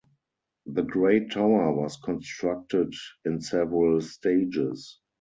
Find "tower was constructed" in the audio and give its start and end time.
1.31-2.95